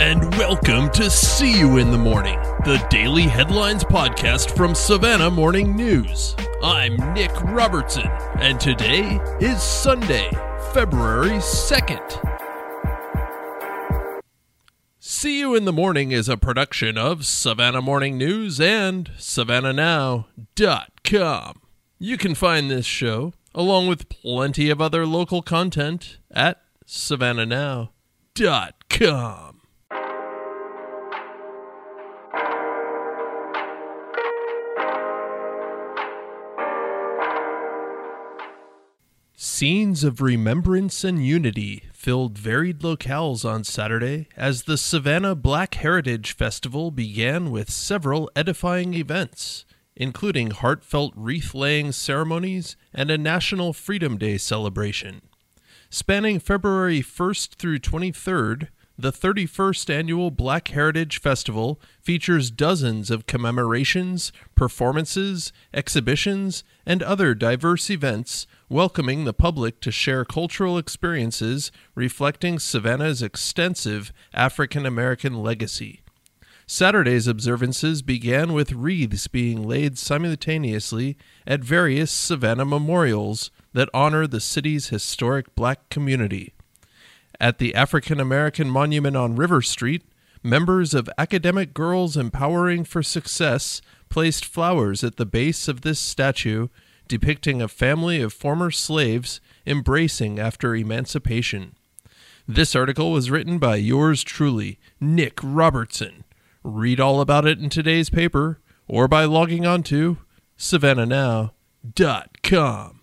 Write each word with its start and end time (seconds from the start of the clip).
and 0.00 0.32
welcome 0.36 0.88
to 0.90 1.10
See 1.10 1.58
You 1.58 1.78
in 1.78 1.90
the 1.90 1.98
Morning, 1.98 2.38
the 2.64 2.80
daily 2.90 3.24
headlines 3.24 3.82
podcast 3.82 4.56
from 4.56 4.76
Savannah 4.76 5.32
Morning 5.32 5.74
News. 5.74 6.36
I'm 6.62 6.94
Nick 7.12 7.32
Robertson, 7.42 8.06
and 8.36 8.60
today 8.60 9.18
is 9.40 9.60
Sunday, 9.60 10.30
February 10.72 11.38
2nd. 11.38 12.38
See 15.00 15.40
You 15.40 15.56
in 15.56 15.64
the 15.64 15.72
Morning 15.72 16.12
is 16.12 16.28
a 16.28 16.36
production 16.36 16.96
of 16.96 17.26
Savannah 17.26 17.82
Morning 17.82 18.16
News 18.16 18.60
and 18.60 19.10
SavannahNow.com. 19.18 21.62
You 21.98 22.16
can 22.16 22.36
find 22.36 22.70
this 22.70 22.86
show, 22.86 23.32
along 23.56 23.88
with 23.88 24.08
plenty 24.08 24.70
of 24.70 24.80
other 24.80 25.04
local 25.04 25.42
content, 25.42 26.18
at 26.30 26.62
SavannahNow.com. 26.88 29.60
Scenes 39.36 40.02
of 40.02 40.22
remembrance 40.22 41.04
and 41.04 41.26
unity 41.26 41.84
filled 41.92 42.38
varied 42.38 42.78
locales 42.78 43.44
on 43.44 43.64
Saturday 43.64 44.28
as 44.34 44.62
the 44.62 44.78
Savannah 44.78 45.34
Black 45.34 45.74
Heritage 45.74 46.34
Festival 46.34 46.90
began 46.90 47.50
with 47.50 47.70
several 47.70 48.30
edifying 48.34 48.94
events, 48.94 49.66
including 49.94 50.52
heartfelt 50.52 51.12
wreath 51.14 51.54
laying 51.54 51.92
ceremonies 51.92 52.78
and 52.94 53.10
a 53.10 53.18
National 53.18 53.74
Freedom 53.74 54.16
Day 54.16 54.38
celebration. 54.38 55.27
Spanning 55.90 56.38
February 56.38 57.00
1st 57.00 57.54
through 57.54 57.78
23rd, 57.78 58.68
the 58.98 59.10
31st 59.10 59.88
annual 59.88 60.30
Black 60.30 60.68
Heritage 60.68 61.18
Festival 61.18 61.80
features 62.02 62.50
dozens 62.50 63.10
of 63.10 63.26
commemorations, 63.26 64.30
performances, 64.54 65.50
exhibitions, 65.72 66.62
and 66.84 67.02
other 67.02 67.34
diverse 67.34 67.88
events 67.88 68.46
welcoming 68.68 69.24
the 69.24 69.32
public 69.32 69.80
to 69.80 69.90
share 69.90 70.26
cultural 70.26 70.76
experiences 70.76 71.72
reflecting 71.94 72.58
Savannah's 72.58 73.22
extensive 73.22 74.12
African 74.34 74.84
American 74.84 75.42
legacy. 75.42 76.02
Saturday's 76.66 77.26
observances 77.26 78.02
began 78.02 78.52
with 78.52 78.72
wreaths 78.72 79.26
being 79.26 79.66
laid 79.66 79.96
simultaneously 79.96 81.16
at 81.46 81.64
various 81.64 82.10
Savannah 82.10 82.66
memorials 82.66 83.50
that 83.78 83.88
honor 83.94 84.26
the 84.26 84.40
city's 84.40 84.88
historic 84.88 85.54
black 85.54 85.88
community. 85.88 86.52
At 87.38 87.58
the 87.58 87.76
African 87.76 88.18
American 88.18 88.68
Monument 88.68 89.16
on 89.16 89.36
River 89.36 89.62
Street, 89.62 90.02
members 90.42 90.94
of 90.94 91.08
Academic 91.16 91.74
Girls 91.74 92.16
Empowering 92.16 92.82
for 92.82 93.04
Success 93.04 93.80
placed 94.08 94.44
flowers 94.44 95.04
at 95.04 95.16
the 95.16 95.24
base 95.24 95.68
of 95.68 95.82
this 95.82 96.00
statue, 96.00 96.66
depicting 97.06 97.62
a 97.62 97.68
family 97.68 98.20
of 98.20 98.32
former 98.32 98.72
slaves 98.72 99.40
embracing 99.64 100.40
after 100.40 100.74
emancipation. 100.74 101.76
This 102.48 102.74
article 102.74 103.12
was 103.12 103.30
written 103.30 103.60
by 103.60 103.76
yours 103.76 104.24
truly, 104.24 104.80
Nick 104.98 105.38
Robertson. 105.40 106.24
Read 106.64 106.98
all 106.98 107.20
about 107.20 107.46
it 107.46 107.60
in 107.60 107.68
today's 107.68 108.10
paper 108.10 108.58
or 108.88 109.06
by 109.06 109.24
logging 109.24 109.64
on 109.64 109.84
to 109.84 110.18
savannahnow.com. 110.58 112.97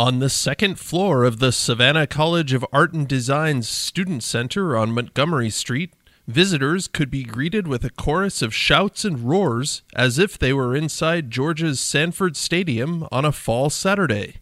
On 0.00 0.18
the 0.18 0.30
second 0.30 0.80
floor 0.80 1.24
of 1.24 1.40
the 1.40 1.52
Savannah 1.52 2.06
College 2.06 2.54
of 2.54 2.64
Art 2.72 2.94
and 2.94 3.06
Design's 3.06 3.68
Student 3.68 4.22
Center 4.22 4.74
on 4.74 4.92
Montgomery 4.92 5.50
Street, 5.50 5.92
visitors 6.26 6.88
could 6.88 7.10
be 7.10 7.22
greeted 7.22 7.68
with 7.68 7.84
a 7.84 7.90
chorus 7.90 8.40
of 8.40 8.54
shouts 8.54 9.04
and 9.04 9.28
roars 9.28 9.82
as 9.94 10.18
if 10.18 10.38
they 10.38 10.54
were 10.54 10.74
inside 10.74 11.30
Georgia's 11.30 11.80
Sanford 11.80 12.34
Stadium 12.34 13.06
on 13.12 13.26
a 13.26 13.30
fall 13.30 13.68
Saturday. 13.68 14.36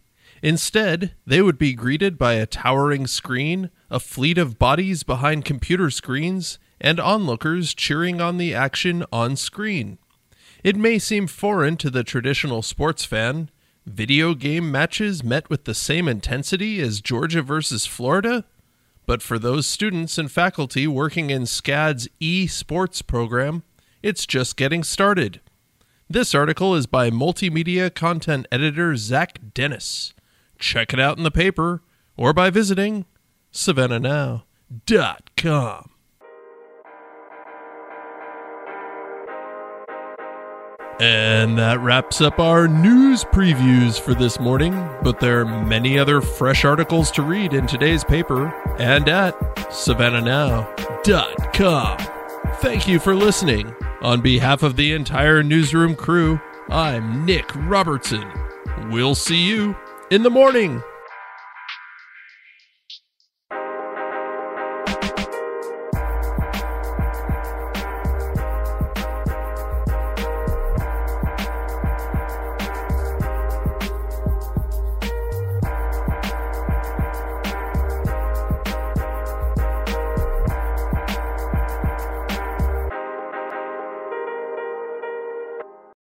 Instead, 0.45 1.17
they 1.27 1.43
would 1.43 1.59
be 1.59 1.75
greeted 1.75 2.17
by 2.19 2.35
a 2.35 2.47
towering 2.47 3.09
screen, 3.09 3.71
a 3.91 3.99
fleet 3.99 4.39
of 4.39 4.61
bodies 4.61 5.03
behind 5.03 5.45
computer 5.45 5.91
screens, 5.91 6.61
and 6.81 7.01
onlookers 7.01 7.75
cheering 7.75 8.21
on 8.21 8.39
the 8.39 8.55
action 8.55 9.05
on 9.13 9.35
screen. 9.35 9.99
It 10.63 10.77
may 10.77 11.01
seem 11.01 11.27
foreign 11.27 11.77
to 11.79 11.91
the 11.91 12.05
traditional 12.05 12.63
sports 12.63 13.05
fan, 13.05 13.51
video 13.89 14.35
game 14.35 14.71
matches 14.71 15.25
met 15.25 15.51
with 15.51 15.65
the 15.65 15.75
same 15.75 16.09
intensity 16.09 16.81
as 16.81 17.01
Georgia 17.01 17.43
versus 17.43 17.87
Florida? 17.87 18.45
But 19.07 19.23
for 19.23 19.39
those 19.39 19.67
students 19.67 20.19
and 20.19 20.31
faculty 20.31 20.87
working 20.87 21.31
in 21.31 21.43
SCAD's 21.43 22.09
e-sports 22.21 23.03
program, 23.03 23.65
it's 24.03 24.27
just 24.27 24.57
getting 24.57 24.85
started. 24.85 25.41
This 26.09 26.35
article 26.35 26.75
is 26.75 26.87
by 26.87 27.11
multimedia 27.11 27.95
content 27.95 28.47
editor 28.53 28.97
Zach 28.97 29.39
Dennis. 29.55 30.15
Check 30.59 30.93
it 30.93 31.01
out 31.01 31.19
in 31.19 31.25
the 31.25 31.31
paper 31.31 31.83
or 32.17 32.33
by 32.33 32.51
visiting 32.51 33.07
savannahnow.com. 33.53 35.91
And 41.01 41.57
that 41.59 41.81
wraps 41.81 42.21
up 42.21 42.41
our 42.41 42.67
news 42.67 43.23
previews 43.23 44.01
for 44.01 44.15
this 44.15 44.41
morning, 44.41 44.73
but 45.03 45.21
there 45.21 45.43
are 45.43 45.65
many 45.65 45.97
other 45.97 46.21
fresh 46.21 46.65
articles 46.65 47.13
to 47.13 47.23
read 47.23 47.55
in 47.55 47.69
today's 47.69 48.03
paper 48.03 48.49
and 48.81 49.09
at 49.09 49.39
savannahnow.com. 49.71 51.99
Thank 52.57 52.89
you 52.89 52.99
for 52.99 53.15
listening. 53.15 53.73
On 54.03 54.21
behalf 54.21 54.65
of 54.65 54.75
the 54.75 54.93
entire 54.93 55.45
newsroom 55.45 55.95
crew, 55.95 56.41
I'm 56.69 57.25
Nick 57.25 57.49
Robertson. 57.55 58.29
We'll 58.91 59.15
see 59.15 59.47
you 59.47 59.77
in 60.11 60.25
the 60.25 60.31
morning. 60.31 60.83